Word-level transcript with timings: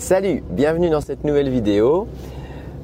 Salut, 0.00 0.42
bienvenue 0.50 0.88
dans 0.88 1.02
cette 1.02 1.24
nouvelle 1.24 1.50
vidéo. 1.50 2.08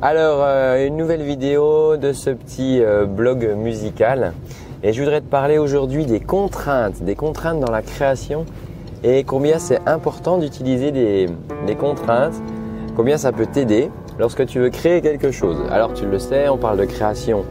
Alors, 0.03 0.41
euh, 0.43 0.87
une 0.87 0.99
nouvelle 0.99 1.23
vidéo 1.23 1.97
de 1.97 2.13
ce 2.13 2.29
petit 2.29 2.83
euh, 2.83 3.07
blog 3.07 3.55
musical. 3.57 4.35
Et 4.83 4.93
je 4.93 5.03
voudrais 5.03 5.23
te 5.23 5.27
parler 5.27 5.57
aujourd'hui 5.57 6.05
des 6.05 6.21
contraintes, 6.21 7.03
des 7.03 7.15
contraintes 7.15 7.59
dans 7.59 7.73
la 7.73 7.81
création 7.81 8.45
et 9.03 9.25
combien 9.25 9.59
c'est 9.59 9.81
important 9.89 10.37
d'utiliser 10.37 10.93
des, 10.93 11.31
des 11.67 11.75
contraintes, 11.75 12.35
combien 12.97 13.17
ça 13.17 13.33
peut 13.33 13.47
t'aider 13.47 13.91
lorsque 14.19 14.45
tu 14.45 14.59
veux 14.59 14.69
créer 14.69 15.01
quelque 15.01 15.31
chose. 15.31 15.57
Alors, 15.71 15.95
tu 15.95 16.05
le 16.05 16.19
sais, 16.19 16.51
on 16.51 16.59
parle 16.59 16.77
de 16.77 16.85
création 16.85 17.47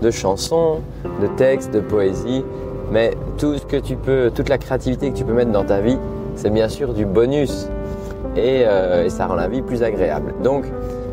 de 0.00 0.10
chansons, 0.10 0.78
de 1.20 1.26
textes, 1.36 1.70
de 1.72 1.80
poésie, 1.80 2.42
mais 2.90 3.10
tout 3.36 3.58
ce 3.58 3.66
que 3.66 3.76
tu 3.76 3.96
peux, 3.96 4.32
toute 4.34 4.48
la 4.48 4.56
créativité 4.56 5.10
que 5.10 5.16
tu 5.16 5.24
peux 5.24 5.34
mettre 5.34 5.52
dans 5.52 5.64
ta 5.64 5.82
vie, 5.82 5.98
c'est 6.36 6.50
bien 6.50 6.70
sûr 6.70 6.94
du 6.94 7.04
bonus 7.04 7.68
euh, 8.36 9.04
et, 9.04 9.10
ça 9.10 9.26
rend 9.26 9.34
la 9.34 9.48
vie 9.48 9.62
plus 9.62 9.82
agréable. 9.82 10.34
Donc, 10.42 10.64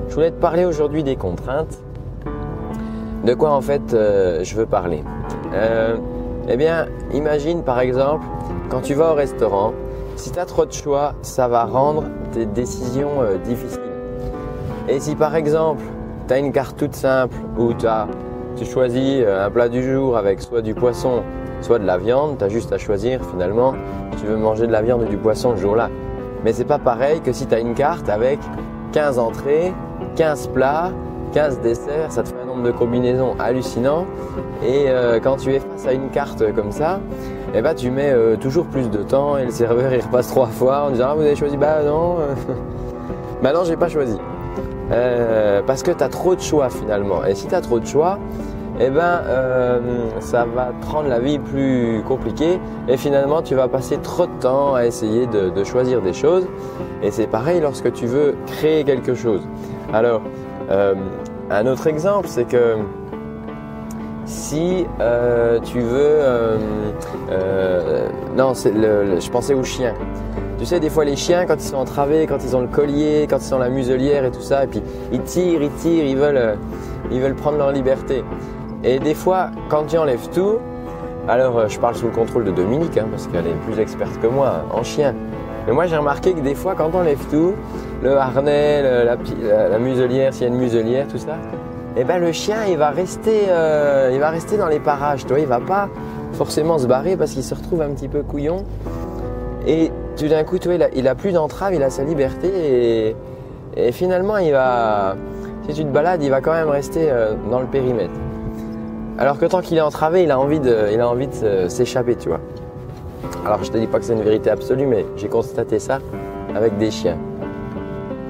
je 0.09 0.13
voulais 0.13 0.31
te 0.31 0.39
parler 0.39 0.65
aujourd'hui 0.65 1.03
des 1.03 1.15
contraintes. 1.15 1.79
De 3.23 3.33
quoi 3.33 3.51
en 3.51 3.61
fait 3.61 3.93
euh, 3.93 4.43
je 4.43 4.55
veux 4.55 4.65
parler 4.65 5.03
euh, 5.53 5.97
Eh 6.47 6.55
bien, 6.55 6.85
imagine 7.13 7.63
par 7.63 7.79
exemple 7.79 8.25
quand 8.69 8.81
tu 8.81 8.93
vas 8.93 9.11
au 9.11 9.15
restaurant, 9.15 9.73
si 10.15 10.31
tu 10.31 10.39
as 10.39 10.45
trop 10.45 10.65
de 10.65 10.71
choix, 10.71 11.13
ça 11.21 11.47
va 11.47 11.65
rendre 11.65 12.03
tes 12.31 12.45
décisions 12.45 13.23
difficiles. 13.43 13.79
Et 14.87 14.99
si 14.99 15.15
par 15.15 15.35
exemple, 15.35 15.83
tu 16.27 16.33
as 16.33 16.37
une 16.37 16.51
carte 16.51 16.77
toute 16.77 16.95
simple 16.95 17.35
où 17.57 17.73
tu 17.73 18.65
choisis 18.65 19.23
un 19.25 19.49
plat 19.49 19.69
du 19.69 19.83
jour 19.83 20.17
avec 20.17 20.41
soit 20.41 20.61
du 20.61 20.73
poisson, 20.73 21.23
soit 21.61 21.79
de 21.79 21.85
la 21.85 21.97
viande, 21.97 22.37
tu 22.37 22.43
as 22.43 22.49
juste 22.49 22.71
à 22.71 22.77
choisir 22.77 23.21
finalement 23.25 23.73
tu 24.19 24.25
veux 24.25 24.37
manger 24.37 24.67
de 24.67 24.71
la 24.71 24.81
viande 24.81 25.03
ou 25.03 25.05
du 25.05 25.17
poisson 25.17 25.51
le 25.51 25.57
jour-là. 25.57 25.89
Mais 26.43 26.53
c'est 26.53 26.65
pas 26.65 26.79
pareil 26.79 27.21
que 27.21 27.31
si 27.31 27.45
tu 27.47 27.55
une 27.59 27.73
carte 27.73 28.09
avec 28.09 28.39
15 28.93 29.19
entrées, 29.19 29.73
15 30.15 30.47
plats, 30.47 30.91
15 31.33 31.59
desserts, 31.61 32.11
ça 32.11 32.23
te 32.23 32.29
fait 32.29 32.41
un 32.41 32.45
nombre 32.45 32.63
de 32.63 32.71
combinaisons 32.71 33.35
hallucinant. 33.39 34.05
Et 34.63 34.85
euh, 34.87 35.19
quand 35.19 35.37
tu 35.37 35.53
es 35.53 35.59
face 35.59 35.87
à 35.87 35.93
une 35.93 36.09
carte 36.09 36.43
comme 36.53 36.71
ça, 36.71 36.99
eh 37.53 37.61
ben, 37.61 37.73
tu 37.73 37.91
mets 37.91 38.11
euh, 38.11 38.35
toujours 38.37 38.65
plus 38.65 38.89
de 38.89 39.03
temps 39.03 39.37
et 39.37 39.45
le 39.45 39.51
serveur 39.51 39.93
il 39.93 40.01
repasse 40.01 40.27
trois 40.27 40.47
fois 40.47 40.85
en 40.87 40.91
disant 40.91 41.07
ah, 41.09 41.15
vous 41.15 41.21
avez 41.21 41.35
choisi 41.35 41.57
bah 41.57 41.83
non. 41.83 42.17
Bah 43.43 43.53
non 43.53 43.65
j'ai 43.65 43.77
pas 43.77 43.87
choisi. 43.87 44.17
Parce 45.67 45.83
que 45.83 45.91
tu 45.91 46.03
as 46.03 46.09
trop 46.09 46.33
de 46.33 46.41
choix 46.41 46.69
finalement. 46.69 47.23
Et 47.23 47.35
si 47.35 47.45
tu 47.45 47.61
trop 47.61 47.79
de 47.79 47.85
choix 47.85 48.17
eh 48.79 48.89
ben, 48.89 49.21
euh, 49.25 49.79
ça 50.19 50.45
va 50.45 50.71
te 50.81 50.85
rendre 50.85 51.09
la 51.09 51.19
vie 51.19 51.39
plus 51.39 52.03
compliquée 52.07 52.59
et 52.87 52.95
finalement 52.97 53.41
tu 53.41 53.55
vas 53.55 53.67
passer 53.67 53.97
trop 53.97 54.27
de 54.27 54.39
temps 54.39 54.75
à 54.75 54.85
essayer 54.85 55.25
de, 55.25 55.63
choisir 55.63 56.01
des 56.01 56.13
choses. 56.13 56.47
Et 57.01 57.11
c'est 57.11 57.27
pareil 57.27 57.59
lorsque 57.59 57.91
tu 57.93 58.05
veux 58.05 58.35
créer 58.45 58.83
quelque 58.83 59.15
chose. 59.15 59.41
Alors, 59.93 60.21
euh, 60.69 60.93
un 61.49 61.65
autre 61.65 61.87
exemple, 61.87 62.27
c'est 62.27 62.45
que 62.45 62.75
si 64.25 64.85
euh, 64.99 65.59
tu 65.61 65.79
veux, 65.79 66.19
non, 68.35 68.53
je 68.53 69.29
pensais 69.31 69.53
aux 69.53 69.63
chiens. 69.63 69.93
Tu 70.59 70.65
sais, 70.65 70.79
des 70.79 70.89
fois 70.89 71.05
les 71.05 71.15
chiens, 71.15 71.45
quand 71.45 71.55
ils 71.55 71.67
sont 71.67 71.77
entravés, 71.77 72.25
quand 72.27 72.43
ils 72.43 72.55
ont 72.55 72.61
le 72.61 72.67
collier, 72.67 73.27
quand 73.29 73.37
ils 73.37 73.53
ont 73.53 73.59
la 73.59 73.69
muselière 73.69 74.25
et 74.25 74.31
tout 74.31 74.41
ça, 74.41 74.63
et 74.63 74.67
puis 74.67 74.81
ils 75.11 75.21
tirent, 75.21 75.61
ils 75.61 75.71
tirent, 75.71 76.05
ils 77.11 77.19
veulent 77.19 77.35
prendre 77.35 77.57
leur 77.57 77.71
liberté. 77.71 78.23
Et 78.83 78.99
des 78.99 79.13
fois, 79.13 79.49
quand 79.69 79.85
tu 79.85 79.97
enlèves 79.97 80.29
tout, 80.29 80.57
alors 81.27 81.57
euh, 81.59 81.67
je 81.67 81.79
parle 81.79 81.95
sous 81.95 82.05
le 82.05 82.11
contrôle 82.11 82.45
de 82.45 82.51
Dominique, 82.51 82.97
hein, 82.97 83.07
parce 83.09 83.27
qu'elle 83.27 83.47
est 83.47 83.59
plus 83.65 83.79
experte 83.79 84.19
que 84.21 84.27
moi 84.27 84.63
en 84.71 84.83
chien. 84.83 85.13
Mais 85.65 85.73
moi 85.73 85.85
j'ai 85.85 85.97
remarqué 85.97 86.33
que 86.33 86.39
des 86.39 86.55
fois, 86.55 86.75
quand 86.75 86.89
on 86.93 86.99
enlève 86.99 87.19
tout, 87.29 87.53
le 88.01 88.15
harnais, 88.15 89.03
la, 89.03 89.79
muselière, 89.79 90.33
s'il 90.33 90.43
y 90.43 90.45
a 90.45 90.53
une 90.53 90.59
muselière, 90.59 91.07
tout 91.07 91.17
ça, 91.17 91.35
eh 91.97 92.03
ben 92.03 92.19
le 92.19 92.31
chien 92.31 92.65
il 92.69 92.77
va 92.77 92.91
rester, 92.91 93.47
euh, 93.49 94.11
il 94.13 94.19
va 94.19 94.29
rester 94.29 94.55
dans 94.55 94.67
les 94.67 94.79
parages, 94.79 95.25
toi, 95.25 95.39
il 95.39 95.47
va 95.47 95.59
pas 95.59 95.89
forcément 96.33 96.77
se 96.77 96.87
barrer 96.87 97.17
parce 97.17 97.31
qu'il 97.31 97.43
se 97.43 97.55
retrouve 97.55 97.81
un 97.81 97.89
petit 97.89 98.07
peu 98.07 98.23
couillon. 98.23 98.63
Et 99.65 99.91
tout 100.15 100.29
d'un 100.29 100.45
coup, 100.45 100.59
toi, 100.59 100.75
il, 100.95 101.07
a, 101.07 101.15
plus 101.15 101.33
d'entrave, 101.33 101.73
il 101.73 101.83
a 101.83 101.89
sa 101.89 102.03
liberté 102.03 103.15
et, 103.75 103.91
finalement 103.91 104.37
il 104.37 104.53
va, 104.53 105.15
si 105.67 105.75
tu 105.75 105.83
te 105.83 105.89
balades, 105.89 106.23
il 106.23 106.29
va 106.29 106.39
quand 106.39 106.53
même 106.53 106.69
rester 106.69 107.11
euh, 107.11 107.33
dans 107.51 107.59
le 107.59 107.67
périmètre. 107.67 108.13
Alors 109.19 109.39
que 109.39 109.45
tant 109.45 109.61
qu'il 109.61 109.77
est 109.77 109.81
entravé, 109.81 110.23
il 110.23 110.31
a 110.31 110.39
envie 110.39 110.59
de, 110.59 110.89
il 110.93 111.01
a 111.01 111.09
envie 111.09 111.27
de 111.27 111.67
s'échapper, 111.67 112.15
tu 112.15 112.29
vois. 112.29 112.39
Alors 113.45 113.63
je 113.63 113.71
te 113.71 113.77
dis 113.77 113.87
pas 113.87 113.97
que 113.97 114.05
c'est 114.05 114.13
une 114.13 114.21
vérité 114.21 114.51
absolue, 114.51 114.85
mais 114.85 115.05
j'ai 115.15 115.27
constaté 115.27 115.79
ça 115.79 115.99
avec 116.55 116.77
des 116.77 116.91
chiens. 116.91 117.17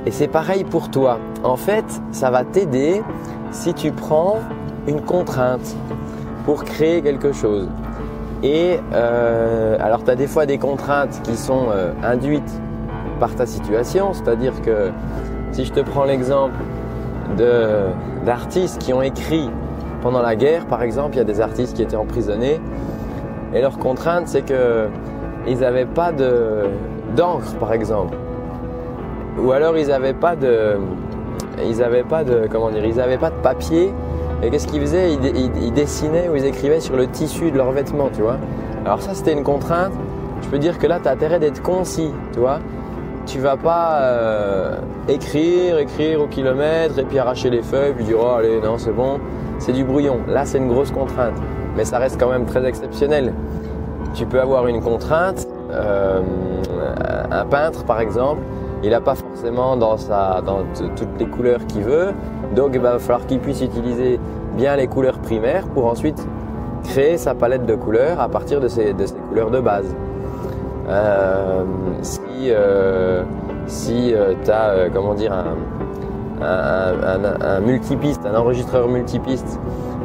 Et 0.05 0.11
c'est 0.11 0.29
pareil 0.29 0.63
pour 0.63 0.89
toi. 0.89 1.19
En 1.43 1.57
fait, 1.57 1.83
ça 2.11 2.31
va 2.31 2.45
t'aider 2.45 3.01
si 3.51 3.73
tu 3.73 3.91
prends 3.91 4.37
une 4.87 5.01
contrainte 5.01 5.75
pour 6.45 6.63
créer 6.63 7.01
quelque 7.01 7.33
chose. 7.33 7.67
Et 8.41 8.79
euh, 8.93 9.75
alors 9.81 10.05
tu 10.05 10.11
as 10.11 10.15
des 10.15 10.27
fois 10.27 10.45
des 10.45 10.57
contraintes 10.57 11.21
qui 11.23 11.35
sont 11.35 11.65
euh, 11.69 11.91
induites 12.01 12.61
par 13.19 13.35
ta 13.35 13.45
situation, 13.45 14.13
c'est-à-dire 14.13 14.61
que 14.61 14.91
si 15.51 15.65
je 15.65 15.73
te 15.73 15.81
prends 15.81 16.05
l'exemple 16.05 16.55
d'artistes 18.25 18.79
qui 18.79 18.93
ont 18.93 19.01
écrit 19.01 19.49
pendant 20.01 20.21
la 20.21 20.35
guerre, 20.35 20.65
par 20.65 20.81
exemple, 20.81 21.15
il 21.15 21.17
y 21.17 21.21
a 21.21 21.25
des 21.25 21.41
artistes 21.41 21.75
qui 21.75 21.81
étaient 21.81 21.95
emprisonnés 21.95 22.59
et 23.53 23.61
leur 23.61 23.77
contrainte, 23.77 24.27
c'est 24.27 24.43
qu'ils 24.43 25.59
n'avaient 25.59 25.85
pas 25.85 26.11
d'encre, 26.11 27.55
par 27.59 27.73
exemple, 27.73 28.17
ou 29.39 29.51
alors 29.51 29.77
ils 29.77 29.87
n'avaient 29.87 30.13
pas 30.13 30.35
de, 30.35 30.77
ils 31.65 31.81
avaient 31.81 32.03
pas 32.03 32.23
de, 32.23 32.47
comment 32.51 32.69
dire, 32.69 32.85
ils 32.85 32.95
n'avaient 32.95 33.17
pas 33.17 33.29
de 33.29 33.35
papier. 33.41 33.93
Et 34.43 34.51
qu'est-ce 34.51 34.67
qu'ils 34.67 34.81
faisaient? 34.81 35.13
Ils, 35.13 35.73
dessinaient 35.73 36.29
ou 36.29 36.35
ils 36.35 36.45
écrivaient 36.45 36.79
sur 36.79 36.95
le 36.95 37.07
tissu 37.07 37.49
de 37.49 37.57
leurs 37.57 37.71
vêtements, 37.71 38.09
tu 38.13 38.21
vois. 38.21 38.37
Alors 38.85 39.01
ça, 39.01 39.15
c'était 39.15 39.33
une 39.33 39.43
contrainte. 39.43 39.93
Je 40.43 40.49
peux 40.49 40.59
dire 40.59 40.77
que 40.77 40.85
là, 40.85 40.99
tu 41.01 41.07
as 41.07 41.11
intérêt 41.11 41.39
d'être 41.39 41.63
concis, 41.63 42.11
tu 42.33 42.39
vois 42.39 42.59
tu 43.27 43.39
vas 43.39 43.57
pas 43.57 43.99
euh, 43.99 44.77
écrire, 45.09 45.77
écrire 45.77 46.21
au 46.21 46.27
kilomètre 46.27 46.97
et 46.97 47.03
puis 47.03 47.19
arracher 47.19 47.49
les 47.49 47.61
feuilles 47.61 47.93
puis 47.93 48.05
dire 48.05 48.17
oh 48.19 48.35
allez 48.37 48.61
non 48.61 48.77
c'est 48.77 48.93
bon 48.93 49.19
c'est 49.59 49.71
du 49.71 49.83
brouillon. 49.83 50.19
Là, 50.27 50.45
c'est 50.45 50.57
une 50.57 50.67
grosse 50.67 50.91
contrainte, 50.91 51.35
mais 51.75 51.85
ça 51.85 51.97
reste 51.97 52.19
quand 52.19 52.29
même 52.29 52.45
très 52.45 52.65
exceptionnel. 52.65 53.33
Tu 54.13 54.25
peux 54.25 54.39
avoir 54.39 54.67
une 54.67 54.81
contrainte, 54.81 55.47
euh, 55.71 56.21
un 57.31 57.45
peintre 57.45 57.83
par 57.83 57.99
exemple, 57.99 58.41
il 58.83 58.91
n'a 58.91 59.01
pas 59.01 59.15
forcément 59.15 59.75
dans, 59.75 59.97
sa, 59.97 60.41
dans 60.45 60.59
toutes 60.95 61.19
les 61.19 61.25
couleurs 61.25 61.65
qu'il 61.67 61.83
veut, 61.83 62.13
donc 62.55 62.71
il 62.73 62.79
va 62.79 62.99
falloir 62.99 63.25
qu'il 63.25 63.39
puisse 63.39 63.61
utiliser 63.61 64.19
bien 64.55 64.75
les 64.75 64.87
couleurs 64.87 65.19
primaires 65.19 65.67
pour 65.67 65.85
ensuite 65.85 66.25
créer 66.83 67.17
sa 67.17 67.35
palette 67.35 67.65
de 67.65 67.75
couleurs 67.75 68.19
à 68.19 68.29
partir 68.29 68.61
de 68.61 68.67
ces 68.67 68.93
couleurs 69.29 69.51
de 69.51 69.59
base. 69.59 69.95
Euh, 70.89 71.63
si 72.01 72.21
euh, 72.49 73.23
si 73.65 74.13
tu 74.45 74.51
as, 74.51 74.89
comment 74.93 75.13
dire, 75.13 75.33
un, 75.33 75.57
un, 76.41 77.59
multipiste, 77.61 78.25
un 78.25 78.35
enregistreur 78.35 78.87
multipiste, 78.87 79.59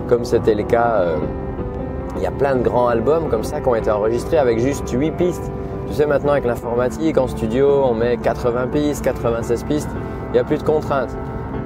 comme 0.08 0.24
c'était 0.24 0.54
le 0.54 0.64
cas. 0.64 1.00
Euh, 1.00 1.16
il 2.16 2.22
y 2.22 2.26
a 2.26 2.30
plein 2.30 2.56
de 2.56 2.62
grands 2.62 2.88
albums 2.88 3.28
comme 3.30 3.42
ça 3.42 3.60
qui 3.60 3.68
ont 3.68 3.74
été 3.74 3.90
enregistrés 3.90 4.38
avec 4.38 4.58
juste 4.58 4.88
8 4.90 5.12
pistes. 5.12 5.50
Tu 5.88 5.94
sais, 5.94 6.06
maintenant 6.06 6.32
avec 6.32 6.44
l'informatique, 6.44 7.18
en 7.18 7.26
studio, 7.26 7.84
on 7.84 7.94
met 7.94 8.16
80 8.18 8.68
pistes, 8.68 9.04
96 9.04 9.64
pistes, 9.64 9.90
il 10.28 10.32
n'y 10.32 10.38
a 10.38 10.44
plus 10.44 10.58
de 10.58 10.62
contraintes. 10.62 11.16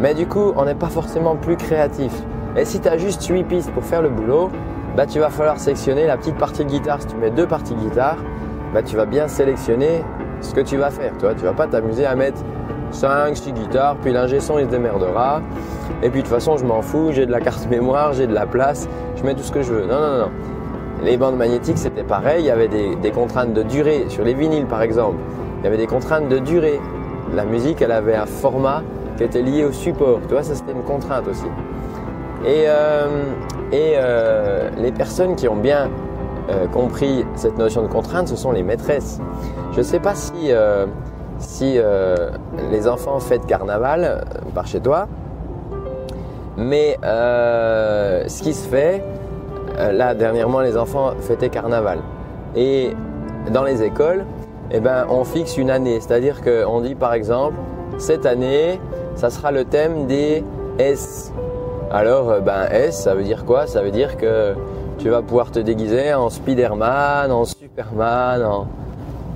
Mais 0.01 0.15
du 0.15 0.27
coup, 0.27 0.53
on 0.57 0.65
n'est 0.65 0.75
pas 0.75 0.89
forcément 0.89 1.37
plus 1.37 1.57
créatif. 1.57 2.13
Et 2.57 2.65
si 2.65 2.81
tu 2.81 2.89
as 2.89 2.97
juste 2.97 3.27
8 3.27 3.45
pistes 3.45 3.71
pour 3.73 3.85
faire 3.85 4.03
le 4.03 4.09
boulot, 4.09 4.51
bah, 4.97 5.07
tu 5.07 5.19
vas 5.19 5.31
falloir 5.31 5.59
sélectionner 5.59 6.07
la 6.07 6.17
petite 6.17 6.37
partie 6.37 6.65
de 6.65 6.71
guitare. 6.71 7.03
Si 7.03 7.09
tu 7.09 7.17
mets 7.17 7.31
deux 7.31 7.47
parties 7.47 7.75
de 7.75 7.81
guitare, 7.81 8.17
bah, 8.73 8.83
tu 8.83 8.97
vas 8.97 9.05
bien 9.05 9.29
sélectionner 9.29 10.03
ce 10.41 10.55
que 10.55 10.61
tu 10.61 10.77
vas 10.77 10.91
faire. 10.91 11.13
Tu 11.19 11.27
ne 11.27 11.49
vas 11.49 11.53
pas 11.53 11.67
t'amuser 11.67 12.07
à 12.07 12.15
mettre 12.15 12.41
5, 12.91 13.37
6 13.37 13.53
guitares, 13.53 13.97
puis 13.97 14.13
l'ingé 14.13 14.41
son 14.41 14.59
il 14.59 14.67
se 14.67 14.71
démerdera. 14.71 15.43
Et 16.03 16.11
puis 16.11 16.21
de 16.21 16.27
toute 16.27 16.35
façon, 16.35 16.57
je 16.57 16.65
m'en 16.65 16.83
fous, 16.83 17.11
j'ai 17.13 17.27
de 17.27 17.33
la 17.33 17.41
carte 17.41 17.69
mémoire, 17.69 18.13
j'ai 18.13 18.27
de 18.27 18.35
la 18.35 18.47
place, 18.47 18.89
je 19.17 19.23
mets 19.23 19.35
tout 19.35 19.43
ce 19.43 19.53
que 19.53 19.63
je 19.63 19.73
veux. 19.73 19.87
Non, 19.87 20.01
non, 20.01 20.19
non. 20.19 20.31
Les 21.03 21.17
bandes 21.17 21.37
magnétiques, 21.37 21.79
c'était 21.79 22.05
pareil, 22.05 22.43
il 22.43 22.47
y 22.47 22.51
avait 22.51 22.69
des, 22.69 23.11
contraintes 23.11 23.53
de 23.53 23.63
durée. 23.63 24.07
Sur 24.09 24.25
les 24.25 24.35
vinyles, 24.35 24.67
par 24.67 24.83
exemple, 24.83 25.17
il 25.61 25.65
y 25.65 25.67
avait 25.67 25.77
des 25.77 25.87
contraintes 25.87 26.29
de 26.29 26.39
durée. 26.39 26.81
La 27.35 27.45
musique, 27.45 27.83
elle 27.83 27.93
avait 27.93 28.15
un 28.15 28.27
format 28.27 28.83
qui 29.17 29.25
était 29.25 29.43
lié 29.43 29.65
au 29.65 29.73
support. 29.73 30.21
Tu 30.27 30.35
vois, 30.35 30.43
ça 30.43 30.55
c'était 30.55 30.73
une 30.73 30.83
contrainte 30.83 31.29
aussi. 31.29 31.47
Et, 32.45 32.65
euh, 32.67 33.25
et 33.73 33.95
euh, 33.97 34.71
les 34.79 34.93
personnes 34.93 35.37
qui 35.37 35.49
ont 35.49 35.57
bien 35.57 35.91
euh, 36.49 36.67
compris 36.67 37.25
cette 37.35 37.59
notion 37.59 37.83
de 37.83 37.89
contrainte, 37.89 38.29
ce 38.29 38.37
sont 38.37 38.53
les 38.53 38.63
maîtresses. 38.63 39.19
Je 39.73 39.79
ne 39.79 39.83
sais 39.83 40.01
pas 40.01 40.15
si 40.15 40.51
si 41.39 41.75
euh, 41.77 42.31
les 42.71 42.89
enfants 42.89 43.19
fêtent 43.21 43.47
carnaval 43.47 44.05
euh, 44.05 44.21
par 44.55 44.67
chez 44.67 44.81
toi. 44.81 45.09
Mais 46.57 46.99
euh, 47.05 48.25
ce 48.29 48.43
qui 48.43 48.55
se 48.55 48.67
fait, 48.67 49.05
là 49.77 50.15
dernièrement 50.15 50.61
les 50.61 50.77
enfants 50.77 51.13
fêtaient 51.21 51.51
carnaval. 51.51 51.99
Et 52.55 52.93
dans 53.53 53.63
les 53.63 53.83
écoles, 53.83 54.25
eh 54.71 54.81
ben, 54.81 55.07
on 55.11 55.25
fixe 55.25 55.59
une 55.59 55.71
année. 55.71 56.01
C'est-à-dire 56.01 56.41
qu'on 56.43 56.81
dit 56.81 56.95
par 56.95 57.13
exemple, 57.13 57.57
cette 57.99 58.25
année, 58.25 58.81
ça 59.17 59.29
sera 59.29 59.53
le 59.53 59.65
thème 59.65 60.07
des 60.07 60.45
S. 60.79 61.33
Alors, 61.93 62.41
ben 62.41 62.65
S, 62.71 63.03
ça 63.03 63.15
veut 63.15 63.23
dire 63.23 63.45
quoi? 63.45 63.67
Ça 63.67 63.83
veut 63.83 63.91
dire 63.91 64.17
que 64.17 64.55
tu 64.99 65.11
vas 65.11 65.23
pouvoir 65.23 65.51
te 65.51 65.59
déguiser 65.59 66.15
en 66.15 66.31
Spider-Man, 66.31 67.31
en 67.31 67.45
Superman, 67.45 68.43
en 68.43 68.67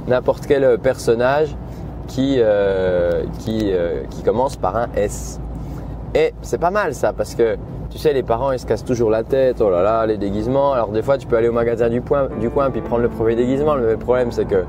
n'importe 0.08 0.46
quel 0.46 0.78
personnage 0.78 1.54
qui, 2.10 2.36
euh, 2.38 3.22
euh, 3.48 4.02
qui 4.10 4.22
commence 4.22 4.56
par 4.56 4.76
un 4.76 4.88
S. 4.96 5.40
Et 6.14 6.34
c'est 6.42 6.58
pas 6.58 6.70
mal 6.70 6.92
ça, 6.94 7.12
parce 7.12 7.34
que 7.34 7.56
tu 7.90 7.98
sais, 7.98 8.12
les 8.12 8.22
parents 8.22 8.52
ils 8.52 8.58
se 8.58 8.66
cassent 8.66 8.84
toujours 8.84 9.10
la 9.10 9.24
tête, 9.24 9.60
oh 9.60 9.70
là 9.70 9.82
là, 9.82 10.06
les 10.06 10.16
déguisements. 10.16 10.72
Alors 10.72 10.88
des 10.88 11.02
fois, 11.02 11.18
tu 11.18 11.26
peux 11.26 11.36
aller 11.36 11.48
au 11.48 11.52
magasin 11.52 11.88
du, 11.88 12.00
point, 12.00 12.28
du 12.40 12.50
coin 12.50 12.70
puis 12.70 12.80
prendre 12.80 13.02
le 13.02 13.08
premier 13.08 13.34
déguisement. 13.34 13.74
Le 13.74 13.96
problème, 13.96 14.30
c'est 14.30 14.44
que 14.44 14.64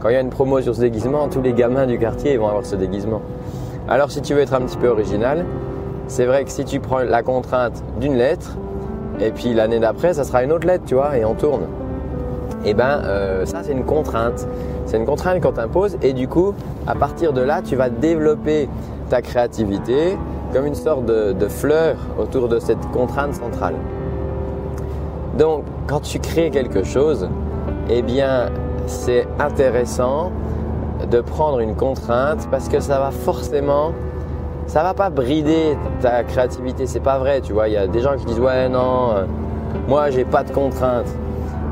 quand 0.00 0.08
il 0.08 0.14
y 0.14 0.16
a 0.16 0.20
une 0.20 0.30
promo 0.30 0.60
sur 0.60 0.74
ce 0.74 0.80
déguisement, 0.80 1.28
tous 1.28 1.42
les 1.42 1.52
gamins 1.52 1.86
du 1.86 1.98
quartier 1.98 2.36
vont 2.36 2.48
avoir 2.48 2.64
ce 2.64 2.76
déguisement. 2.76 3.22
Alors 3.88 4.10
si 4.10 4.20
tu 4.20 4.34
veux 4.34 4.40
être 4.40 4.54
un 4.54 4.60
petit 4.60 4.76
peu 4.76 4.88
original, 4.88 5.44
c'est 6.08 6.26
vrai 6.26 6.44
que 6.44 6.50
si 6.50 6.64
tu 6.64 6.80
prends 6.80 7.00
la 7.00 7.22
contrainte 7.22 7.82
d'une 8.00 8.14
lettre, 8.14 8.56
et 9.20 9.30
puis 9.30 9.54
l'année 9.54 9.78
d'après, 9.78 10.14
ça 10.14 10.24
sera 10.24 10.42
une 10.42 10.52
autre 10.52 10.66
lettre, 10.66 10.84
tu 10.86 10.94
vois, 10.94 11.16
et 11.16 11.24
on 11.24 11.34
tourne. 11.34 11.62
Eh 12.64 12.74
ben 12.74 13.00
euh, 13.04 13.46
ça 13.46 13.62
c'est 13.62 13.72
une 13.72 13.84
contrainte. 13.84 14.46
C'est 14.88 14.96
une 14.96 15.04
contrainte 15.04 15.42
qu'on 15.42 15.52
t'impose 15.52 15.98
et 16.00 16.14
du 16.14 16.28
coup, 16.28 16.54
à 16.86 16.94
partir 16.94 17.34
de 17.34 17.42
là, 17.42 17.60
tu 17.60 17.76
vas 17.76 17.90
développer 17.90 18.70
ta 19.10 19.20
créativité 19.20 20.16
comme 20.54 20.64
une 20.64 20.74
sorte 20.74 21.04
de, 21.04 21.48
fleur 21.48 21.96
autour 22.18 22.48
de 22.48 22.58
cette 22.58 22.80
contrainte 22.90 23.34
centrale. 23.34 23.74
Donc, 25.36 25.64
quand 25.86 26.00
tu 26.00 26.18
crées 26.20 26.48
quelque 26.50 26.84
chose, 26.84 27.28
eh 27.90 28.00
bien, 28.00 28.46
c'est 28.86 29.28
intéressant 29.38 30.32
de 31.10 31.20
prendre 31.20 31.60
une 31.60 31.74
contrainte 31.74 32.48
parce 32.50 32.70
que 32.70 32.80
ça 32.80 32.98
va 32.98 33.10
forcément 33.10 33.92
ça 34.66 34.82
va 34.82 34.94
pas 34.94 35.10
brider 35.10 35.76
ta 36.00 36.24
créativité, 36.24 36.86
c'est 36.86 37.00
pas 37.00 37.18
vrai, 37.18 37.40
tu 37.40 37.52
vois. 37.54 37.68
Il 37.68 37.74
y 37.74 37.78
a 37.78 37.86
des 37.86 38.00
gens 38.00 38.16
qui 38.16 38.24
disent 38.24 38.40
ouais 38.40 38.68
non, 38.68 39.12
euh, 39.12 39.24
moi 39.86 40.10
j'ai 40.10 40.24
pas 40.24 40.44
de 40.44 40.50
contraintes. 40.50 41.08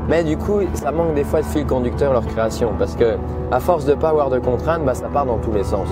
Mais 0.07 0.23
du 0.23 0.37
coup, 0.37 0.61
ça 0.73 0.91
manque 0.91 1.13
des 1.15 1.23
fois 1.23 1.41
de 1.41 1.45
fil 1.45 1.65
conducteur 1.65 2.13
leur 2.13 2.25
création 2.25 2.71
parce 2.77 2.95
que 2.95 3.17
à 3.51 3.59
force 3.59 3.85
de 3.85 3.93
pas 3.93 4.09
avoir 4.09 4.29
de 4.29 4.39
contraintes, 4.39 4.85
bah, 4.85 4.93
ça 4.93 5.07
part 5.07 5.25
dans 5.25 5.37
tous 5.37 5.51
les 5.51 5.63
sens. 5.63 5.87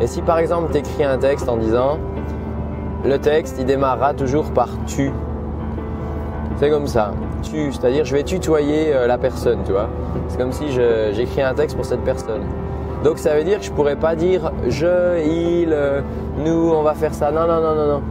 Et 0.00 0.06
si 0.06 0.22
par 0.22 0.38
exemple 0.38 0.70
tu 0.72 0.78
écris 0.78 1.04
un 1.04 1.18
texte 1.18 1.48
en 1.48 1.56
disant 1.56 1.98
le 3.04 3.18
texte 3.18 3.56
il 3.58 3.66
démarrera 3.66 4.14
toujours 4.14 4.50
par 4.52 4.68
tu. 4.86 5.12
C'est 6.56 6.70
comme 6.70 6.86
ça, 6.86 7.12
tu, 7.42 7.72
c'est-à-dire 7.72 8.04
je 8.04 8.14
vais 8.14 8.22
tutoyer 8.22 8.94
euh, 8.94 9.08
la 9.08 9.18
personne, 9.18 9.58
tu 9.64 9.72
vois. 9.72 9.88
C'est 10.28 10.38
comme 10.38 10.52
si 10.52 10.70
j'écris 10.70 11.42
un 11.42 11.54
texte 11.54 11.76
pour 11.76 11.84
cette 11.84 12.04
personne. 12.04 12.42
Donc 13.02 13.18
ça 13.18 13.34
veut 13.34 13.42
dire 13.42 13.58
que 13.58 13.64
je 13.64 13.72
pourrais 13.72 13.96
pas 13.96 14.14
dire 14.14 14.52
je, 14.68 15.20
il, 15.26 15.72
euh, 15.72 16.00
nous, 16.38 16.70
on 16.72 16.82
va 16.82 16.94
faire 16.94 17.12
ça. 17.12 17.32
Non, 17.32 17.48
non, 17.48 17.60
non, 17.60 17.74
non, 17.74 17.86
non. 17.94 18.02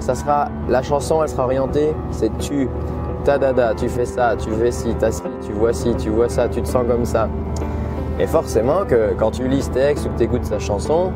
Ça 0.00 0.16
sera 0.16 0.48
la 0.68 0.82
chanson, 0.82 1.22
elle 1.22 1.28
sera 1.28 1.44
orientée. 1.44 1.94
C'est 2.10 2.36
tu, 2.38 2.68
ta 3.22 3.38
dada, 3.38 3.74
tu 3.74 3.88
fais 3.88 4.04
ça, 4.04 4.34
tu 4.36 4.50
fais 4.50 4.70
ci, 4.70 4.94
t'as 4.98 5.10
ci, 5.10 5.22
tu 5.44 5.52
vois 5.52 5.72
ci, 5.72 5.94
tu 5.96 6.10
vois 6.10 6.28
ça, 6.28 6.48
tu 6.48 6.62
te 6.62 6.68
sens 6.68 6.84
comme 6.86 7.04
ça. 7.04 7.28
Et 8.18 8.26
forcément 8.26 8.84
que 8.84 9.14
quand 9.18 9.30
tu 9.30 9.48
lis 9.48 9.62
ce 9.62 9.70
texte 9.70 10.06
ou 10.06 10.10
que 10.10 10.18
tu 10.18 10.24
écoutes 10.24 10.44
sa 10.44 10.58
chanson, 10.58 11.12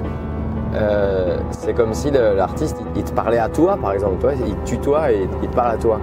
euh, 0.75 1.38
c'est 1.50 1.75
comme 1.75 1.94
si 1.94 2.11
l'artiste 2.11 2.82
il, 2.94 3.05
te 3.05 3.12
parlait 3.12 3.38
à 3.38 3.49
toi, 3.49 3.76
par 3.81 3.93
exemple. 3.93 4.26
Il 4.47 4.55
te 4.56 4.64
tutoie 4.64 5.12
et 5.12 5.29
il 5.43 5.49
te 5.49 5.55
parle 5.55 5.73
à 5.73 5.76
toi. 5.76 6.00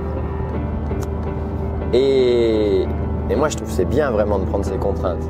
Et, 1.94 2.88
moi, 3.36 3.50
je 3.50 3.58
trouve 3.58 3.70
c'est 3.70 3.86
bien 3.86 4.12
vraiment 4.12 4.40
de 4.40 4.46
prendre 4.46 4.66
ces 4.66 4.78
contraintes. 4.78 5.24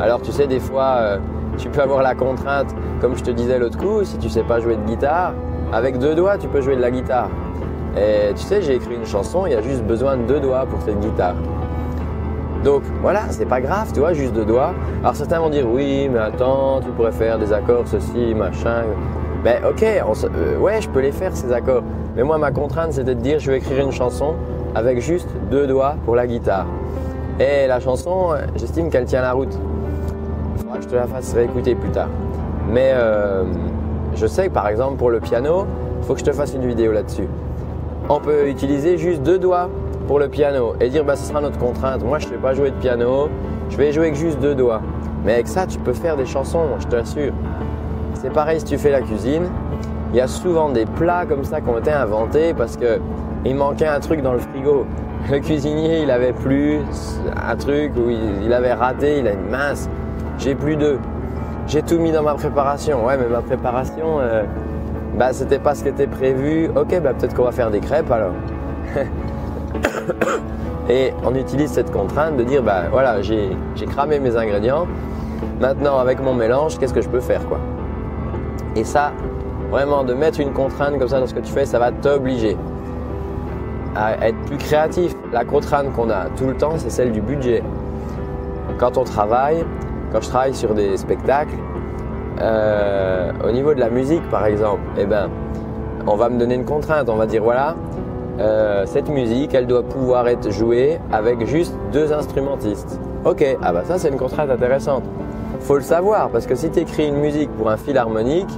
Alors, 0.00 0.20
tu 0.22 0.32
sais, 0.32 0.46
des 0.46 0.60
fois, 0.60 0.96
euh, 0.98 1.18
tu 1.58 1.68
peux 1.68 1.80
avoir 1.80 2.02
la 2.02 2.14
contrainte, 2.14 2.74
comme 3.00 3.16
je 3.16 3.22
te 3.22 3.30
disais 3.30 3.58
l'autre 3.58 3.78
coup, 3.78 4.02
si 4.04 4.16
tu 4.18 4.28
sais 4.28 4.42
pas 4.42 4.60
jouer 4.60 4.76
de 4.76 4.82
guitare, 4.82 5.34
avec 5.72 5.98
deux 5.98 6.14
doigts, 6.14 6.38
tu 6.38 6.48
peux 6.48 6.60
jouer 6.60 6.76
de 6.76 6.80
la 6.80 6.90
guitare. 6.90 7.28
Et 7.96 8.32
tu 8.34 8.42
sais, 8.42 8.62
j'ai 8.62 8.76
écrit 8.76 8.94
une 8.94 9.06
chanson, 9.06 9.46
il 9.46 9.52
y 9.52 9.56
a 9.56 9.62
juste 9.62 9.82
besoin 9.82 10.16
de 10.16 10.22
deux 10.22 10.40
doigts 10.40 10.66
pour 10.66 10.80
cette 10.82 11.00
guitare. 11.00 11.34
Donc 12.64 12.82
voilà, 13.00 13.22
c'est 13.30 13.46
pas 13.46 13.60
grave, 13.60 13.90
tu 13.92 14.00
vois, 14.00 14.12
juste 14.12 14.34
deux 14.34 14.44
doigts. 14.44 14.74
Alors 15.00 15.16
certains 15.16 15.40
vont 15.40 15.48
dire 15.48 15.66
oui, 15.68 16.08
mais 16.08 16.18
attends, 16.18 16.80
tu 16.80 16.90
pourrais 16.90 17.12
faire 17.12 17.38
des 17.38 17.52
accords, 17.52 17.86
ceci, 17.86 18.34
machin. 18.34 18.84
Ben 19.42 19.62
ok, 19.64 19.82
euh, 19.82 20.58
ouais, 20.58 20.82
je 20.82 20.88
peux 20.88 21.00
les 21.00 21.12
faire 21.12 21.34
ces 21.34 21.50
accords. 21.52 21.82
Mais 22.14 22.22
moi, 22.22 22.36
ma 22.36 22.50
contrainte, 22.50 22.92
c'était 22.92 23.14
de 23.14 23.20
dire 23.20 23.38
je 23.38 23.50
vais 23.50 23.58
écrire 23.58 23.84
une 23.84 23.92
chanson 23.92 24.34
avec 24.74 25.00
juste 25.00 25.28
deux 25.50 25.66
doigts 25.66 25.96
pour 26.04 26.14
la 26.14 26.26
guitare. 26.26 26.66
Et 27.38 27.66
la 27.66 27.80
chanson, 27.80 28.34
j'estime 28.56 28.90
qu'elle 28.90 29.06
tient 29.06 29.22
la 29.22 29.32
route. 29.32 29.58
Il 30.56 30.60
faudra 30.60 30.76
que 30.76 30.84
je 30.84 30.88
te 30.88 30.94
la 30.94 31.06
fasse 31.06 31.32
réécouter 31.32 31.74
plus 31.74 31.90
tard. 31.90 32.08
Mais 32.68 32.92
euh, 32.92 33.44
je 34.14 34.26
sais 34.26 34.48
que 34.48 34.52
par 34.52 34.68
exemple 34.68 34.96
pour 34.96 35.08
le 35.08 35.20
piano, 35.20 35.64
il 36.00 36.06
faut 36.06 36.12
que 36.12 36.20
je 36.20 36.24
te 36.24 36.32
fasse 36.32 36.52
une 36.54 36.66
vidéo 36.66 36.92
là-dessus. 36.92 37.26
On 38.12 38.18
peut 38.18 38.48
utiliser 38.48 38.98
juste 38.98 39.22
deux 39.22 39.38
doigts 39.38 39.70
pour 40.08 40.18
le 40.18 40.26
piano 40.26 40.74
et 40.80 40.88
dire 40.88 41.04
bah 41.04 41.14
ce 41.14 41.28
sera 41.28 41.40
notre 41.40 41.58
contrainte. 41.58 42.02
Moi 42.02 42.18
je 42.18 42.26
ne 42.26 42.32
sais 42.32 42.38
pas 42.38 42.54
jouer 42.54 42.72
de 42.72 42.74
piano, 42.74 43.28
je 43.68 43.76
vais 43.76 43.92
jouer 43.92 44.08
avec 44.08 44.16
juste 44.16 44.40
deux 44.40 44.56
doigts. 44.56 44.82
Mais 45.24 45.34
avec 45.34 45.46
ça 45.46 45.64
tu 45.64 45.78
peux 45.78 45.92
faire 45.92 46.16
des 46.16 46.26
chansons, 46.26 46.64
je 46.80 46.88
t'assure. 46.88 47.32
C'est 48.14 48.32
pareil 48.32 48.58
si 48.58 48.66
tu 48.66 48.78
fais 48.78 48.90
la 48.90 49.00
cuisine. 49.00 49.44
Il 50.12 50.16
y 50.16 50.20
a 50.20 50.26
souvent 50.26 50.70
des 50.70 50.86
plats 50.86 51.24
comme 51.24 51.44
ça 51.44 51.60
qui 51.60 51.68
ont 51.68 51.78
été 51.78 51.92
inventés 51.92 52.52
parce 52.52 52.76
que 52.76 52.98
il 53.44 53.54
manquait 53.54 53.86
un 53.86 54.00
truc 54.00 54.22
dans 54.22 54.32
le 54.32 54.40
frigo. 54.40 54.86
Le 55.30 55.38
cuisinier, 55.38 56.02
il 56.02 56.10
avait 56.10 56.32
plus 56.32 56.80
un 57.36 57.54
truc 57.54 57.92
où 57.96 58.10
il, 58.10 58.52
avait 58.52 58.72
raté, 58.72 59.20
il 59.20 59.28
a 59.28 59.34
une 59.34 59.48
mince. 59.50 59.88
J'ai 60.38 60.56
plus 60.56 60.74
d'œufs. 60.74 60.98
J'ai 61.68 61.82
tout 61.82 61.98
mis 61.98 62.10
dans 62.10 62.24
ma 62.24 62.34
préparation. 62.34 63.06
Ouais, 63.06 63.16
mais 63.16 63.28
ma 63.28 63.42
préparation, 63.42 64.18
euh, 64.18 64.42
bah, 65.16 65.32
c'était 65.32 65.58
pas 65.58 65.74
ce 65.74 65.82
qui 65.82 65.88
était 65.88 66.06
prévu. 66.06 66.70
Ok, 66.76 67.00
bah, 67.00 67.12
peut-être 67.14 67.34
qu'on 67.34 67.44
va 67.44 67.52
faire 67.52 67.70
des 67.70 67.80
crêpes 67.80 68.10
alors. 68.10 68.32
Et 70.88 71.12
on 71.24 71.34
utilise 71.34 71.70
cette 71.70 71.92
contrainte 71.92 72.36
de 72.36 72.42
dire, 72.42 72.62
bah 72.64 72.84
voilà, 72.90 73.22
j'ai 73.22 73.50
cramé 73.86 74.18
mes 74.18 74.36
ingrédients. 74.36 74.88
Maintenant, 75.60 75.98
avec 75.98 76.20
mon 76.20 76.34
mélange, 76.34 76.78
qu'est-ce 76.78 76.92
que 76.92 77.00
je 77.00 77.08
peux 77.08 77.20
faire 77.20 77.46
quoi? 77.46 77.60
Et 78.74 78.82
ça, 78.82 79.12
vraiment, 79.70 80.02
de 80.02 80.14
mettre 80.14 80.40
une 80.40 80.52
contrainte 80.52 80.98
comme 80.98 81.08
ça 81.08 81.20
dans 81.20 81.26
ce 81.26 81.34
que 81.34 81.40
tu 81.40 81.52
fais, 81.52 81.64
ça 81.64 81.78
va 81.78 81.92
t'obliger 81.92 82.56
à 83.94 84.26
être 84.26 84.38
plus 84.46 84.56
créatif. 84.56 85.14
La 85.32 85.44
contrainte 85.44 85.92
qu'on 85.92 86.10
a 86.10 86.26
tout 86.36 86.46
le 86.46 86.56
temps, 86.56 86.74
c'est 86.76 86.90
celle 86.90 87.12
du 87.12 87.20
budget. 87.20 87.62
Quand 88.78 88.98
on 88.98 89.04
travaille, 89.04 89.64
quand 90.12 90.20
je 90.20 90.28
travaille 90.28 90.54
sur 90.54 90.74
des 90.74 90.96
spectacles, 90.96 91.54
euh, 92.40 93.32
au 93.46 93.50
niveau 93.50 93.74
de 93.74 93.80
la 93.80 93.90
musique 93.90 94.28
par 94.30 94.46
exemple, 94.46 94.82
eh 94.98 95.04
ben, 95.04 95.28
on 96.06 96.16
va 96.16 96.28
me 96.28 96.38
donner 96.38 96.54
une 96.54 96.64
contrainte. 96.64 97.08
On 97.08 97.16
va 97.16 97.26
dire 97.26 97.42
voilà, 97.42 97.76
euh, 98.38 98.84
cette 98.86 99.08
musique, 99.08 99.54
elle 99.54 99.66
doit 99.66 99.82
pouvoir 99.82 100.26
être 100.28 100.50
jouée 100.50 100.98
avec 101.12 101.46
juste 101.46 101.74
deux 101.92 102.12
instrumentistes. 102.12 102.98
Ok, 103.24 103.44
ah 103.62 103.72
bah 103.72 103.82
ça 103.84 103.98
c'est 103.98 104.08
une 104.08 104.16
contrainte 104.16 104.50
intéressante. 104.50 105.04
Faut 105.60 105.76
le 105.76 105.82
savoir 105.82 106.30
parce 106.30 106.46
que 106.46 106.54
si 106.54 106.70
tu 106.70 106.80
écris 106.80 107.06
une 107.08 107.18
musique 107.18 107.50
pour 107.50 107.70
un 107.70 107.76
fil 107.76 107.98
harmonique 107.98 108.48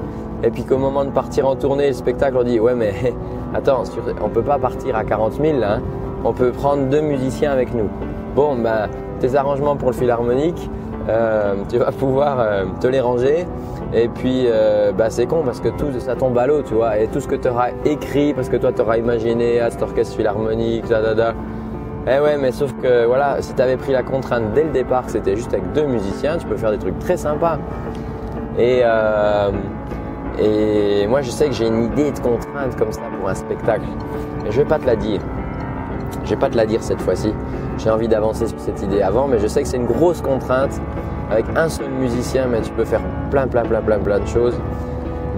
et 0.44 0.50
puis 0.50 0.64
qu'au 0.64 0.78
moment 0.78 1.04
de 1.04 1.10
partir 1.10 1.48
en 1.48 1.56
tournée, 1.56 1.88
le 1.88 1.94
spectacle 1.94 2.36
on 2.38 2.44
dit 2.44 2.60
ouais 2.60 2.76
mais 2.76 2.92
attends, 3.54 3.82
on 4.22 4.28
peut 4.28 4.42
pas 4.42 4.58
partir 4.58 4.94
à 4.94 5.02
40 5.02 5.40
000 5.42 5.58
là, 5.58 5.74
hein. 5.74 5.82
on 6.24 6.32
peut 6.32 6.52
prendre 6.52 6.84
deux 6.84 7.00
musiciens 7.00 7.50
avec 7.50 7.74
nous. 7.74 7.88
Bon, 8.36 8.54
bah 8.54 8.86
tes 9.18 9.34
arrangements 9.34 9.76
pour 9.76 9.90
le 9.90 9.96
fil 9.96 10.10
harmonique, 10.10 10.70
euh, 11.08 11.54
tu 11.68 11.78
vas 11.78 11.92
pouvoir 11.92 12.38
euh, 12.40 12.64
te 12.80 12.86
les 12.86 13.00
ranger 13.00 13.46
et 13.94 14.08
puis, 14.08 14.46
euh, 14.46 14.92
bah, 14.92 15.10
c'est 15.10 15.26
con 15.26 15.42
parce 15.44 15.60
que 15.60 15.68
tout 15.68 15.88
ça 15.98 16.16
tombe 16.16 16.38
à 16.38 16.46
l'eau, 16.46 16.62
tu 16.62 16.72
vois. 16.74 16.98
Et 16.98 17.08
tout 17.08 17.20
ce 17.20 17.28
que 17.28 17.34
tu 17.34 17.48
auras 17.48 17.68
écrit, 17.84 18.32
parce 18.32 18.48
que 18.48 18.56
toi, 18.56 18.72
tu 18.72 18.80
auras 18.80 18.96
imaginé 18.96 19.60
à 19.60 19.70
cet 19.70 19.82
orchestre 19.82 20.16
philharmonique, 20.16 20.88
da, 20.88 21.02
da, 21.02 21.14
da. 21.14 21.34
Eh 22.06 22.18
ouais, 22.18 22.38
mais 22.38 22.52
sauf 22.52 22.72
que 22.80 23.04
voilà, 23.04 23.42
si 23.42 23.54
tu 23.54 23.60
avais 23.60 23.76
pris 23.76 23.92
la 23.92 24.02
contrainte 24.02 24.54
dès 24.54 24.64
le 24.64 24.70
départ, 24.70 25.04
que 25.04 25.12
c'était 25.12 25.36
juste 25.36 25.52
avec 25.52 25.72
deux 25.72 25.86
musiciens, 25.86 26.38
tu 26.38 26.46
peux 26.46 26.56
faire 26.56 26.70
des 26.70 26.78
trucs 26.78 26.98
très 26.98 27.18
sympas. 27.18 27.58
Et, 28.58 28.82
et 30.42 31.06
moi, 31.06 31.20
je 31.20 31.30
sais 31.30 31.46
que 31.46 31.52
j'ai 31.52 31.68
une 31.68 31.84
idée 31.84 32.10
de 32.10 32.18
contrainte 32.18 32.74
comme 32.76 32.92
ça 32.92 33.02
pour 33.18 33.28
un 33.28 33.34
spectacle. 33.34 33.84
Mais 34.42 34.50
je 34.50 34.56
vais 34.56 34.68
pas 34.68 34.78
te 34.78 34.86
la 34.86 34.96
dire. 34.96 35.20
Je 36.24 36.30
vais 36.30 36.36
pas 36.36 36.48
te 36.48 36.56
la 36.56 36.66
dire 36.66 36.82
cette 36.82 37.00
fois-ci. 37.00 37.32
J'ai 37.78 37.90
envie 37.90 38.08
d'avancer 38.08 38.46
sur 38.46 38.60
cette 38.60 38.82
idée 38.82 39.02
avant, 39.02 39.26
mais 39.26 39.38
je 39.38 39.46
sais 39.46 39.62
que 39.62 39.68
c'est 39.68 39.76
une 39.76 39.86
grosse 39.86 40.20
contrainte 40.20 40.80
avec 41.30 41.46
un 41.56 41.68
seul 41.68 41.90
musicien, 41.90 42.46
mais 42.46 42.60
tu 42.60 42.70
peux 42.72 42.84
faire 42.84 43.00
plein, 43.30 43.46
plein, 43.46 43.62
plein, 43.62 43.80
plein, 43.80 43.98
plein 43.98 44.20
de 44.20 44.26
choses. 44.26 44.54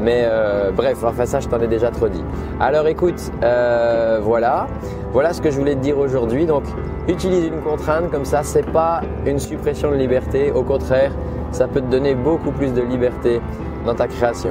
Mais 0.00 0.24
euh, 0.24 0.70
bref, 0.72 1.02
enfin 1.04 1.24
ça, 1.24 1.40
je 1.40 1.48
t'en 1.48 1.60
ai 1.60 1.68
déjà 1.68 1.90
trop 1.90 2.08
dit. 2.08 2.24
Alors 2.60 2.86
écoute, 2.86 3.32
euh, 3.42 4.18
voilà, 4.22 4.66
voilà 5.12 5.32
ce 5.32 5.40
que 5.40 5.50
je 5.50 5.58
voulais 5.58 5.76
te 5.76 5.80
dire 5.80 5.98
aujourd'hui. 5.98 6.46
Donc, 6.46 6.64
utilise 7.08 7.46
une 7.46 7.60
contrainte 7.60 8.10
comme 8.10 8.24
ça, 8.24 8.42
c'est 8.42 8.70
pas 8.70 9.00
une 9.24 9.38
suppression 9.38 9.90
de 9.90 9.96
liberté. 9.96 10.50
Au 10.52 10.62
contraire, 10.62 11.12
ça 11.52 11.68
peut 11.68 11.80
te 11.80 11.86
donner 11.86 12.14
beaucoup 12.14 12.50
plus 12.50 12.72
de 12.74 12.82
liberté 12.82 13.40
dans 13.86 13.94
ta 13.94 14.08
création. 14.08 14.50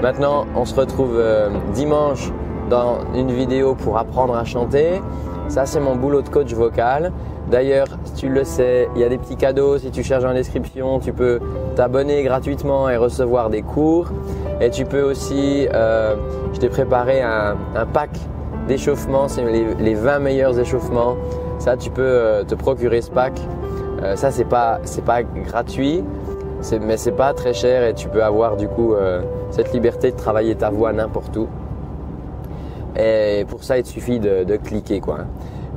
Maintenant, 0.00 0.46
on 0.54 0.64
se 0.64 0.74
retrouve 0.74 1.16
euh, 1.16 1.50
dimanche 1.74 2.30
dans 2.70 2.98
une 3.14 3.32
vidéo 3.32 3.74
pour 3.74 3.98
apprendre 3.98 4.36
à 4.36 4.44
chanter. 4.44 5.02
Ça, 5.48 5.64
c'est 5.64 5.80
mon 5.80 5.96
boulot 5.96 6.20
de 6.20 6.28
coach 6.28 6.52
vocal. 6.52 7.10
D'ailleurs, 7.50 7.86
si 8.04 8.12
tu 8.12 8.28
le 8.28 8.44
sais, 8.44 8.88
il 8.94 9.00
y 9.00 9.04
a 9.04 9.08
des 9.08 9.16
petits 9.16 9.36
cadeaux. 9.36 9.78
Si 9.78 9.90
tu 9.90 10.02
cherches 10.02 10.24
en 10.24 10.34
description, 10.34 11.00
tu 11.00 11.14
peux 11.14 11.40
t'abonner 11.74 12.22
gratuitement 12.22 12.90
et 12.90 12.98
recevoir 12.98 13.48
des 13.48 13.62
cours. 13.62 14.08
Et 14.60 14.68
tu 14.68 14.84
peux 14.84 15.02
aussi, 15.02 15.66
euh, 15.72 16.16
je 16.52 16.60
t'ai 16.60 16.68
préparé 16.68 17.22
un, 17.22 17.56
pack 17.94 18.10
d'échauffement, 18.66 19.28
c'est 19.28 19.42
les, 19.78 19.94
20 19.94 20.18
meilleurs 20.18 20.58
échauffements. 20.58 21.16
Ça, 21.58 21.78
tu 21.78 21.88
peux 21.88 22.02
euh, 22.02 22.44
te 22.44 22.54
procurer 22.54 23.00
ce 23.00 23.10
pack. 23.10 23.40
Euh, 24.02 24.16
ça, 24.16 24.30
c'est 24.30 24.44
pas, 24.44 24.80
c'est 24.84 25.04
pas 25.04 25.22
gratuit, 25.22 26.04
mais 26.82 26.98
c'est 26.98 27.12
pas 27.12 27.32
très 27.32 27.54
cher 27.54 27.84
et 27.84 27.94
tu 27.94 28.08
peux 28.08 28.22
avoir 28.22 28.56
du 28.56 28.68
coup 28.68 28.94
cette 29.50 29.72
liberté 29.72 30.10
de 30.10 30.16
travailler 30.16 30.56
ta 30.56 30.70
voix 30.70 30.92
n'importe 30.92 31.36
où. 31.36 31.48
Et 32.96 33.44
pour 33.48 33.64
ça, 33.64 33.78
il 33.78 33.82
te 33.82 33.88
suffit 33.88 34.18
de, 34.18 34.56
cliquer 34.56 35.00
quoi. 35.00 35.20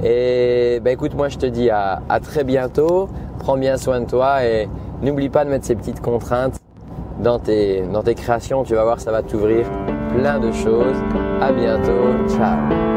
Et 0.04 0.80
ben 0.84 0.92
écoute, 0.92 1.14
moi 1.14 1.30
je 1.30 1.38
te 1.38 1.46
dis 1.46 1.70
à, 1.70 2.02
très 2.22 2.44
bientôt. 2.44 3.10
Prends 3.40 3.58
bien 3.58 3.78
soin 3.78 4.02
de 4.02 4.06
toi 4.06 4.44
et 4.46 4.68
n'oublie 5.02 5.30
pas 5.30 5.46
de 5.46 5.50
mettre 5.50 5.66
ces 5.66 5.76
petites 5.76 6.02
contraintes 6.02 6.60
dans 7.24 7.40
tes, 7.40 7.82
dans 7.92 8.04
tes 8.04 8.16
créations. 8.16 8.64
Tu 8.64 8.76
vas 8.76 8.84
voir, 8.84 9.00
ça 9.00 9.12
va 9.12 9.24
t'ouvrir 9.24 9.66
plein 10.16 10.40
de 10.40 10.52
choses. 10.52 10.98
À 11.42 11.52
bientôt. 11.52 12.28
Ciao. 12.30 12.91